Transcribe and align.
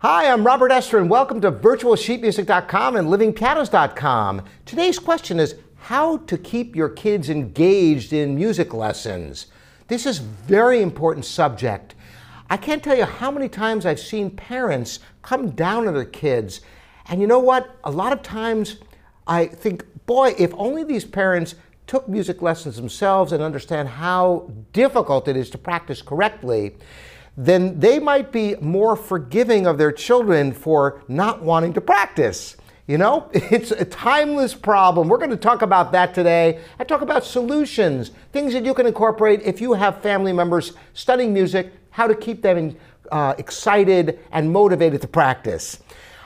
Hi, 0.00 0.32
I'm 0.32 0.46
Robert 0.46 0.70
Estrin, 0.70 1.00
and 1.00 1.10
welcome 1.10 1.40
to 1.40 1.50
virtualsheetmusic.com 1.50 2.94
and 2.94 3.08
livingpianos.com. 3.08 4.42
Today's 4.64 4.96
question 4.96 5.40
is 5.40 5.56
how 5.74 6.18
to 6.18 6.38
keep 6.38 6.76
your 6.76 6.88
kids 6.88 7.28
engaged 7.28 8.12
in 8.12 8.36
music 8.36 8.72
lessons. 8.72 9.48
This 9.88 10.06
is 10.06 10.20
a 10.20 10.22
very 10.22 10.82
important 10.82 11.24
subject. 11.24 11.96
I 12.48 12.56
can't 12.56 12.80
tell 12.80 12.96
you 12.96 13.06
how 13.06 13.32
many 13.32 13.48
times 13.48 13.84
I've 13.84 13.98
seen 13.98 14.30
parents 14.30 15.00
come 15.22 15.50
down 15.50 15.88
on 15.88 15.94
their 15.94 16.04
kids, 16.04 16.60
and 17.08 17.20
you 17.20 17.26
know 17.26 17.40
what? 17.40 17.68
A 17.82 17.90
lot 17.90 18.12
of 18.12 18.22
times 18.22 18.76
I 19.26 19.46
think, 19.46 19.84
boy, 20.06 20.32
if 20.38 20.54
only 20.54 20.84
these 20.84 21.04
parents 21.04 21.56
took 21.88 22.08
music 22.08 22.40
lessons 22.40 22.76
themselves 22.76 23.32
and 23.32 23.42
understand 23.42 23.88
how 23.88 24.48
difficult 24.72 25.26
it 25.26 25.36
is 25.36 25.50
to 25.50 25.58
practice 25.58 26.02
correctly, 26.02 26.76
then 27.38 27.78
they 27.78 28.00
might 28.00 28.32
be 28.32 28.56
more 28.56 28.96
forgiving 28.96 29.64
of 29.64 29.78
their 29.78 29.92
children 29.92 30.52
for 30.52 31.00
not 31.06 31.40
wanting 31.40 31.72
to 31.72 31.80
practice. 31.80 32.56
You 32.88 32.98
know, 32.98 33.30
it's 33.32 33.70
a 33.70 33.84
timeless 33.84 34.54
problem. 34.54 35.08
We're 35.08 35.18
going 35.18 35.30
to 35.30 35.36
talk 35.36 35.62
about 35.62 35.92
that 35.92 36.14
today. 36.14 36.58
I 36.80 36.84
talk 36.84 37.00
about 37.00 37.24
solutions, 37.24 38.10
things 38.32 38.52
that 38.54 38.64
you 38.64 38.74
can 38.74 38.86
incorporate 38.86 39.42
if 39.42 39.60
you 39.60 39.74
have 39.74 40.02
family 40.02 40.32
members 40.32 40.72
studying 40.94 41.32
music, 41.32 41.72
how 41.90 42.08
to 42.08 42.14
keep 42.14 42.42
them 42.42 42.76
uh, 43.12 43.34
excited 43.38 44.18
and 44.32 44.52
motivated 44.52 45.00
to 45.02 45.08
practice. 45.08 45.80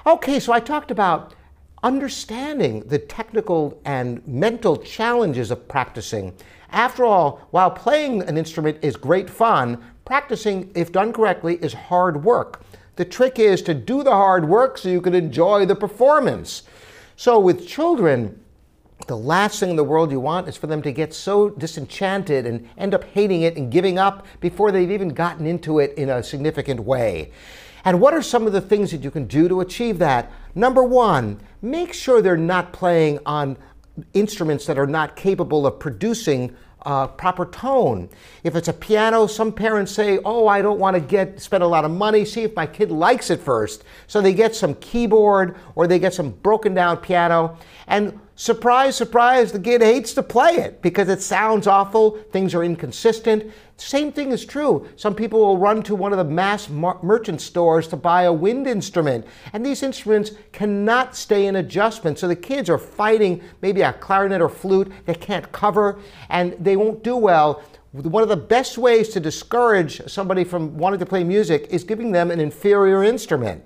Okay, 0.07 0.41
so 0.41 0.51
I 0.55 0.61
talked 0.61 0.91
about 0.91 1.35
understanding 1.83 2.81
the 2.87 2.99
technical 2.99 3.79
and 3.85 4.27
mental 4.27 4.79
challenges 4.79 5.51
of 5.51 5.69
practicing. 5.69 6.33
After 6.71 7.05
all, 7.05 7.47
while 7.51 7.71
playing 7.71 8.23
an 8.23 8.39
instrument 8.39 8.79
is 8.83 8.97
great 8.97 9.29
fun, 9.29 9.85
practicing, 10.05 10.71
if 10.75 10.93
done 10.93 11.13
correctly, 11.13 11.57
is 11.57 11.73
hard 11.73 12.25
work. 12.25 12.63
The 12.97 13.05
trick 13.05 13.39
is 13.39 13.63
to 13.63 13.75
do 13.75 14.03
the 14.03 14.11
hard 14.11 14.49
work 14.49 14.79
so 14.79 14.89
you 14.89 15.01
can 15.01 15.15
enjoy 15.15 15.65
the 15.65 15.75
performance. 15.75 16.65
So 17.17 17.39
with 17.39 17.67
children, 17.67 18.39
the 19.07 19.17
last 19.17 19.61
thing 19.61 19.71
in 19.71 19.77
the 19.77 19.85
world 19.85 20.11
you 20.11 20.21
want 20.21 20.49
is 20.49 20.57
for 20.57 20.67
them 20.67 20.83
to 20.83 20.93
get 20.93 21.15
so 21.15 21.51
disenchanted 21.51 22.47
and 22.47 22.69
end 22.77 22.95
up 22.95 23.05
hating 23.05 23.43
it 23.43 23.57
and 23.57 23.73
giving 23.73 23.99
up 23.99 24.27
before 24.41 24.71
they've 24.71 24.91
even 24.91 25.09
gotten 25.09 25.47
into 25.47 25.79
it 25.79 25.95
in 25.95 26.11
a 26.11 26.23
significant 26.23 26.81
way. 26.81 27.33
And 27.85 28.01
what 28.01 28.15
are 28.15 28.23
some 28.23 28.47
of 28.47 28.53
the 28.53 28.61
things 28.61 28.93
that 28.93 29.03
you 29.03 29.11
can 29.11 29.27
do 29.27 29.49
to 29.49 29.61
achieve 29.61 29.99
that? 29.99 30.31
Number 30.55 30.85
one, 30.85 31.41
make 31.63 31.93
sure 31.93 32.23
they're 32.23 32.37
not 32.37 32.73
playing 32.73 33.19
on 33.27 33.57
instruments 34.15 34.67
that 34.67 34.79
are 34.79 34.87
not 34.87 35.17
capable 35.17 35.67
of 35.67 35.79
producing 35.79 36.57
uh, 36.85 37.07
proper 37.07 37.47
tone. 37.47 38.09
If 38.45 38.57
it's 38.57 38.69
a 38.69 38.73
piano, 38.73 39.27
some 39.27 39.53
parents 39.53 39.93
say, 39.93 40.19
"Oh, 40.25 40.47
I 40.47 40.63
don't 40.63 40.79
want 40.79 40.95
to 40.95 41.01
get 41.01 41.41
spend 41.41 41.63
a 41.63 41.67
lot 41.67 41.85
of 41.85 41.91
money. 41.91 42.25
See 42.25 42.43
if 42.43 42.55
my 42.55 42.67
kid 42.67 42.91
likes 42.91 43.31
it 43.31 43.41
first. 43.41 43.85
So 44.07 44.21
they 44.21 44.35
get 44.35 44.55
some 44.55 44.75
keyboard 44.77 45.57
or 45.75 45.87
they 45.87 45.99
get 45.99 46.15
some 46.15 46.31
broken 46.31 46.75
down 46.75 46.99
piano, 46.99 47.57
and 47.87 48.19
surprise, 48.35 48.97
surprise, 48.97 49.53
the 49.53 49.61
kid 49.61 49.83
hates 49.83 50.13
to 50.15 50.23
play 50.23 50.53
it 50.55 50.83
because 50.83 51.09
it 51.09 51.21
sounds 51.21 51.67
awful. 51.67 52.19
Things 52.31 52.55
are 52.55 52.65
inconsistent. 52.65 53.53
Same 53.77 54.13
thing 54.13 54.31
is 54.31 54.45
true. 54.45 54.89
Some 54.97 55.15
people 55.15 55.41
will 55.41 55.59
run 55.59 55.83
to 55.85 55.95
one 55.95 56.13
of 56.13 56.19
the 56.19 56.25
mass 56.25 56.69
merchant 56.69 57.41
stores 57.41 57.89
to 57.89 57.97
buy 57.97 58.23
a 58.23 58.33
wind 58.33 58.67
instrument, 58.67 59.27
and 59.53 59.67
these 59.67 59.83
instruments 59.83 60.33
cannot 60.53 61.17
stay 61.17 61.47
in 61.47 61.57
adjustment. 61.57 62.19
So 62.19 62.29
the 62.29 62.37
kids 62.37 62.71
are 62.71 62.79
fighting 62.79 63.43
maybe 63.61 63.83
a 63.83 63.93
clarinet 63.93 64.41
or 64.41 64.49
flute 64.49 64.93
they 65.05 65.15
can't 65.15 65.51
cover, 65.51 65.99
and 66.29 66.53
they 66.61 66.77
won't 66.77 67.03
do 67.03 67.17
well. 67.17 67.63
One 67.93 68.23
of 68.23 68.29
the 68.29 68.37
best 68.37 68.79
ways 68.79 69.11
to 69.11 69.21
discourage 69.21 70.01
somebody 70.09 70.45
from 70.45 70.79
wanting 70.79 71.01
to 71.01 71.07
play 71.07 71.25
music 71.25 71.67
is 71.71 71.85
giving 71.85 72.13
them 72.13 72.31
an 72.31 72.41
inferior 72.41 73.05
instrument. 73.05 73.63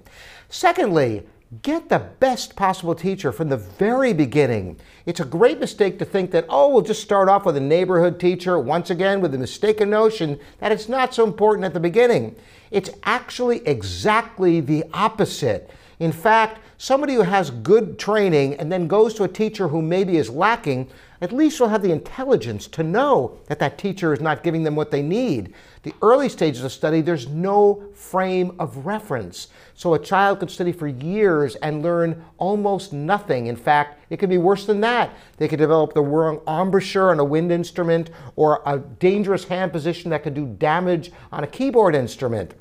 Secondly, 0.49 1.27
Get 1.63 1.89
the 1.91 2.01
best 2.01 2.57
possible 2.57 2.97
teacher 2.97 3.31
from 3.31 3.51
the 3.51 3.57
very 3.57 4.13
beginning. 4.13 4.81
It's 5.05 5.21
a 5.21 5.25
great 5.25 5.61
mistake 5.61 5.97
to 6.01 6.05
think 6.05 6.33
that, 6.33 6.45
oh, 6.49 6.71
we'll 6.71 6.83
just 6.83 7.03
start 7.03 7.29
off 7.29 7.47
with 7.47 7.57
a 7.57 7.61
neighborhood 7.61 8.19
teacher, 8.19 8.59
once 8.59 8.91
again, 8.91 9.21
with 9.21 9.31
the 9.31 9.39
mistaken 9.39 9.89
notion 9.89 10.41
that 10.59 10.73
it's 10.73 10.89
not 10.89 11.15
so 11.15 11.25
important 11.25 11.65
at 11.65 11.73
the 11.73 11.79
beginning. 11.79 12.35
It's 12.73 12.91
actually 13.05 13.65
exactly 13.65 14.61
the 14.61 14.87
opposite. 14.93 15.71
In 15.99 16.13
fact, 16.13 16.61
somebody 16.77 17.15
who 17.15 17.23
has 17.23 17.51
good 17.51 17.99
training 17.99 18.55
and 18.55 18.71
then 18.71 18.87
goes 18.87 19.15
to 19.15 19.25
a 19.25 19.29
teacher 19.29 19.69
who 19.69 19.81
maybe 19.81 20.19
is 20.19 20.29
lacking, 20.29 20.89
at 21.23 21.33
least 21.33 21.59
will 21.59 21.69
have 21.69 21.81
the 21.81 21.93
intelligence 21.93 22.67
to 22.67 22.83
know 22.83 23.39
that 23.47 23.59
that 23.59 23.79
teacher 23.79 24.13
is 24.13 24.21
not 24.21 24.43
giving 24.43 24.63
them 24.63 24.77
what 24.77 24.91
they 24.91 25.01
need. 25.01 25.55
The 25.83 25.95
early 26.03 26.29
stages 26.29 26.63
of 26.65 26.73
study, 26.73 27.01
there's 27.01 27.29
no 27.29 27.83
frame 27.95 28.55
of 28.59 28.85
reference. 28.85 29.49
So 29.75 29.95
a 29.95 29.99
child 29.99 30.41
could 30.41 30.51
study 30.51 30.73
for 30.73 30.87
years 30.87 31.55
and 31.57 31.83
learn 31.83 32.23
almost 32.37 32.93
nothing. 32.93 33.47
In 33.47 33.57
fact, 33.57 33.99
it 34.11 34.19
could 34.19 34.29
be 34.29 34.37
worse 34.37 34.67
than 34.67 34.83
that. 34.83 35.17
They 35.39 35.49
could 35.49 35.59
develop 35.59 35.95
the 35.95 36.03
wrong 36.03 36.41
embouchure 36.47 37.11
on 37.11 37.21
a 37.21 37.25
wind 37.25 37.51
instrument 37.51 38.11
or 38.37 38.61
a 38.67 38.79
dangerous 38.79 39.45
hand 39.45 39.73
position 39.73 40.11
that 40.11 40.23
could 40.23 40.35
do 40.35 40.47
damage 40.47 41.13
on 41.33 41.45
a 41.45 41.47
keyboard 41.47 41.95
instrument. 41.95 42.55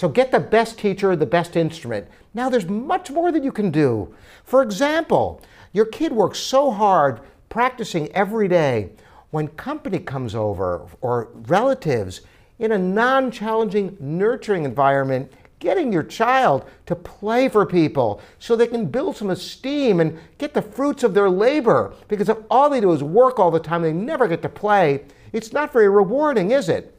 So 0.00 0.08
get 0.08 0.30
the 0.30 0.40
best 0.40 0.78
teacher, 0.78 1.14
the 1.14 1.26
best 1.26 1.56
instrument. 1.56 2.08
Now 2.32 2.48
there's 2.48 2.66
much 2.66 3.10
more 3.10 3.30
that 3.30 3.44
you 3.44 3.52
can 3.52 3.70
do. 3.70 4.14
For 4.44 4.62
example, 4.62 5.42
your 5.74 5.84
kid 5.84 6.10
works 6.10 6.38
so 6.38 6.70
hard 6.70 7.20
practicing 7.50 8.10
every 8.12 8.48
day. 8.48 8.92
When 9.30 9.48
company 9.48 9.98
comes 9.98 10.34
over 10.34 10.86
or 11.02 11.28
relatives 11.34 12.22
in 12.58 12.72
a 12.72 12.78
non-challenging, 12.78 13.98
nurturing 14.00 14.64
environment, 14.64 15.30
getting 15.58 15.92
your 15.92 16.04
child 16.04 16.64
to 16.86 16.96
play 16.96 17.50
for 17.50 17.66
people 17.66 18.22
so 18.38 18.56
they 18.56 18.68
can 18.68 18.86
build 18.86 19.18
some 19.18 19.28
esteem 19.28 20.00
and 20.00 20.18
get 20.38 20.54
the 20.54 20.62
fruits 20.62 21.02
of 21.02 21.12
their 21.12 21.28
labor. 21.28 21.92
Because 22.08 22.30
if 22.30 22.38
all 22.50 22.70
they 22.70 22.80
do 22.80 22.92
is 22.92 23.02
work 23.02 23.38
all 23.38 23.50
the 23.50 23.60
time, 23.60 23.82
they 23.82 23.92
never 23.92 24.26
get 24.26 24.40
to 24.40 24.48
play, 24.48 25.04
it's 25.34 25.52
not 25.52 25.74
very 25.74 25.90
rewarding, 25.90 26.52
is 26.52 26.70
it? 26.70 26.96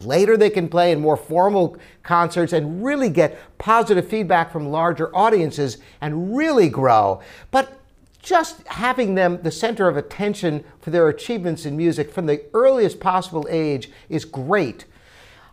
Later, 0.00 0.36
they 0.36 0.50
can 0.50 0.68
play 0.68 0.92
in 0.92 1.00
more 1.00 1.16
formal 1.16 1.76
concerts 2.02 2.52
and 2.52 2.84
really 2.84 3.08
get 3.08 3.38
positive 3.58 4.08
feedback 4.08 4.52
from 4.52 4.68
larger 4.70 5.14
audiences 5.16 5.78
and 6.00 6.36
really 6.36 6.68
grow. 6.68 7.20
But 7.50 7.80
just 8.22 8.66
having 8.66 9.14
them 9.14 9.40
the 9.42 9.50
center 9.50 9.88
of 9.88 9.96
attention 9.96 10.64
for 10.80 10.90
their 10.90 11.08
achievements 11.08 11.64
in 11.64 11.76
music 11.76 12.12
from 12.12 12.26
the 12.26 12.42
earliest 12.52 13.00
possible 13.00 13.46
age 13.48 13.90
is 14.08 14.24
great. 14.24 14.84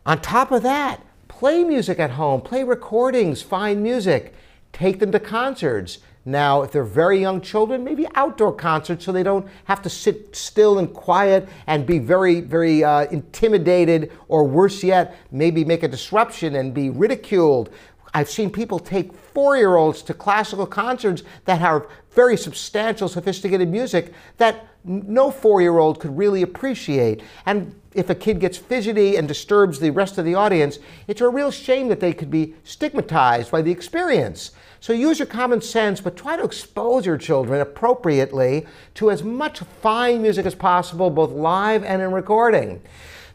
On 0.05 0.19
top 0.19 0.51
of 0.51 0.63
that, 0.63 1.01
play 1.27 1.63
music 1.63 1.99
at 1.99 2.11
home, 2.11 2.41
play 2.41 2.63
recordings, 2.63 3.41
find 3.41 3.81
music, 3.81 4.33
take 4.73 4.99
them 4.99 5.11
to 5.11 5.19
concerts. 5.19 5.99
Now, 6.25 6.61
if 6.61 6.71
they're 6.71 6.85
very 6.85 7.19
young 7.19 7.41
children, 7.41 7.83
maybe 7.83 8.07
outdoor 8.15 8.53
concerts 8.53 9.03
so 9.03 9.11
they 9.11 9.23
don't 9.23 9.45
have 9.65 9.81
to 9.81 9.89
sit 9.89 10.33
still 10.35 10.79
and 10.79 10.93
quiet 10.93 11.49
and 11.67 11.85
be 11.85 11.99
very, 11.99 12.39
very 12.39 12.81
uh, 12.81 13.05
intimidated, 13.07 14.11
or 14.29 14.45
worse 14.45 14.83
yet, 14.83 15.17
maybe 15.31 15.65
make 15.65 15.83
a 15.83 15.87
disruption 15.87 16.55
and 16.55 16.73
be 16.73 16.89
ridiculed. 16.89 17.71
I've 18.13 18.29
seen 18.29 18.51
people 18.51 18.79
take 18.79 19.13
four 19.13 19.57
year 19.57 19.75
olds 19.75 20.01
to 20.03 20.13
classical 20.13 20.67
concerts 20.67 21.23
that 21.45 21.59
have 21.59 21.87
very 22.11 22.37
substantial, 22.37 23.07
sophisticated 23.07 23.69
music 23.69 24.13
that 24.37 24.67
no 24.83 25.31
four 25.31 25.61
year 25.61 25.79
old 25.79 25.99
could 25.99 26.15
really 26.17 26.41
appreciate. 26.41 27.21
And 27.45 27.73
if 27.93 28.09
a 28.09 28.15
kid 28.15 28.39
gets 28.39 28.57
fidgety 28.57 29.15
and 29.15 29.27
disturbs 29.27 29.79
the 29.79 29.91
rest 29.91 30.17
of 30.17 30.25
the 30.25 30.35
audience, 30.35 30.79
it's 31.07 31.21
a 31.21 31.29
real 31.29 31.51
shame 31.51 31.87
that 31.87 31.99
they 31.99 32.13
could 32.13 32.29
be 32.29 32.55
stigmatized 32.63 33.51
by 33.51 33.61
the 33.61 33.71
experience. 33.71 34.51
So 34.79 34.91
use 34.93 35.19
your 35.19 35.27
common 35.27 35.61
sense, 35.61 36.01
but 36.01 36.17
try 36.17 36.35
to 36.35 36.43
expose 36.43 37.05
your 37.05 37.17
children 37.17 37.61
appropriately 37.61 38.67
to 38.95 39.11
as 39.11 39.23
much 39.23 39.59
fine 39.81 40.21
music 40.21 40.45
as 40.45 40.55
possible, 40.55 41.09
both 41.09 41.31
live 41.31 41.83
and 41.83 42.01
in 42.01 42.11
recording. 42.11 42.81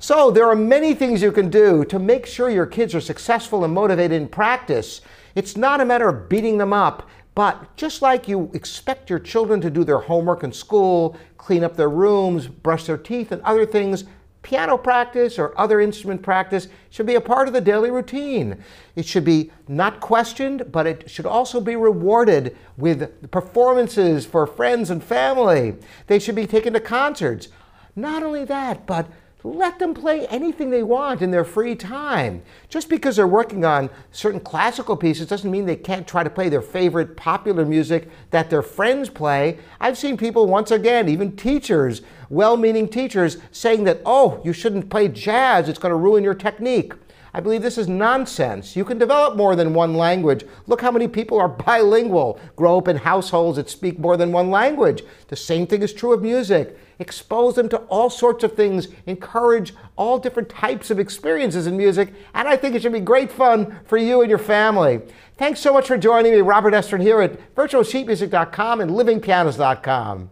So 0.01 0.31
there 0.31 0.49
are 0.49 0.55
many 0.55 0.95
things 0.95 1.23
you 1.23 1.33
can 1.33 1.51
do 1.51 1.85
to 1.87 1.99
make 1.99 2.25
sure 2.25 2.49
your 2.49 2.67
kids 2.67 2.95
are 2.95 3.01
successful 3.01 3.65
and 3.65 3.75
motivated 3.75 4.13
in 4.13 4.29
practice. 4.29 5.01
It's 5.35 5.57
not 5.57 5.81
a 5.81 5.85
matter 5.85 6.09
of 6.09 6.29
beating 6.29 6.57
them 6.59 6.73
up, 6.73 7.09
but 7.35 7.77
just 7.77 8.01
like 8.01 8.29
you 8.29 8.51
expect 8.55 9.11
your 9.11 9.19
children 9.19 9.61
to 9.61 9.71
do 9.71 9.83
their 9.83 9.99
homework 9.99 10.45
in 10.45 10.53
school, 10.53 11.17
clean 11.37 11.65
up 11.65 11.77
their 11.77 11.91
rooms, 11.91 12.47
brush 12.47 12.85
their 12.85 12.97
teeth, 12.97 13.33
and 13.33 13.43
other 13.43 13.67
things, 13.67 14.05
piano 14.43 14.79
practice 14.79 15.37
or 15.37 15.59
other 15.59 15.81
instrument 15.81 16.23
practice 16.23 16.69
should 16.91 17.07
be 17.07 17.17
a 17.17 17.21
part 17.21 17.49
of 17.49 17.55
the 17.55 17.61
daily 17.61 17.91
routine. 17.91 18.63
It 18.95 19.05
should 19.05 19.25
be 19.25 19.51
not 19.67 19.99
questioned, 19.99 20.71
but 20.71 20.87
it 20.87 21.11
should 21.11 21.27
also 21.27 21.61
be 21.61 21.75
rewarded 21.75 22.57
with 22.77 23.31
performances 23.33 24.25
for 24.25 24.47
friends 24.47 24.91
and 24.91 25.03
family. 25.03 25.75
They 26.07 26.21
should 26.21 26.37
be 26.37 26.47
taken 26.47 26.73
to 26.75 26.81
concerts. 26.81 27.49
Not 27.97 28.23
only 28.23 28.45
that, 28.45 28.87
but 28.87 29.09
let 29.45 29.79
them 29.79 29.95
play 29.95 30.27
anything 30.27 30.71
they 30.71 30.83
want 30.83 31.23
in 31.23 31.31
their 31.31 31.45
free 31.45 31.77
time. 31.77 32.43
Just 32.69 32.89
because 32.89 33.17
they're 33.17 33.27
working 33.27 33.65
on 33.65 33.89
certain 34.11 34.41
classical 34.41 34.97
pieces 34.97 35.29
doesn't 35.29 35.51
mean 35.51 35.65
they 35.65 35.77
can't 35.77 36.09
try 36.09 36.25
to 36.25 36.31
play 36.31 36.49
their 36.49 36.61
favorite 36.61 37.17
popular 37.17 37.65
music 37.65 38.09
that 38.31 38.51
their 38.51 38.63
friends 38.63 39.09
play. 39.09 39.59
I've 39.81 39.97
seen 39.97 40.17
people, 40.17 40.47
once 40.47 40.73
again, 40.73 41.09
even 41.09 41.37
teachers, 41.37 42.03
well 42.29 42.57
meaning 42.57 42.89
teachers, 42.89 43.39
saying 43.53 43.85
that, 43.85 44.03
oh, 44.05 44.41
you 44.45 44.53
shouldn't 44.53 44.91
play 44.91 45.07
jazz, 45.07 45.69
it's 45.69 45.79
going 45.79 45.93
to 45.93 45.97
ruin 45.97 46.25
your 46.25 46.35
technique. 46.35 46.95
I 47.39 47.41
believe 47.41 47.63
this 47.63 47.79
is 47.79 47.87
nonsense. 47.87 48.75
You 48.75 48.85
can 48.85 48.99
develop 48.99 49.37
more 49.37 49.55
than 49.55 49.73
one 49.73 49.95
language. 49.95 50.45
Look 50.67 50.81
how 50.81 50.91
many 50.91 51.07
people 51.07 51.39
are 51.39 51.49
bilingual, 51.67 52.41
grow 52.57 52.79
up 52.79 52.89
in 52.89 52.97
households 52.97 53.59
that 53.59 53.71
speak 53.71 53.97
more 53.97 54.17
than 54.17 54.33
one 54.33 54.51
language. 54.51 55.05
The 55.29 55.37
same 55.37 55.65
thing 55.65 55.83
is 55.83 55.93
true 55.93 56.13
of 56.13 56.21
music. 56.21 56.77
Expose 56.99 57.55
them 57.55 57.69
to 57.69 57.77
all 57.83 58.11
sorts 58.11 58.43
of 58.43 58.57
things, 58.57 58.89
encourage 59.07 59.73
all 59.95 60.19
different 60.19 60.49
types 60.49 60.91
of 60.91 60.99
experiences 60.99 61.69
in 61.69 61.77
music, 61.77 62.13
and 62.35 62.49
I 62.49 62.57
think 62.57 62.75
it 62.75 62.83
should 62.83 62.93
be 62.93 62.99
great 62.99 63.31
fun 63.31 63.79
for 63.85 63.99
you 63.99 64.21
and 64.21 64.29
your 64.29 64.41
family. 64.41 65.01
Thanks 65.37 65.61
so 65.61 65.73
much 65.73 65.87
for 65.87 65.97
joining 65.97 66.33
me, 66.33 66.41
Robert 66.41 66.75
Estrin, 66.75 67.01
here 67.01 67.21
at 67.21 67.55
virtualsheetmusic.com 67.55 68.81
and 68.81 68.91
livingpianos.com. 68.91 70.31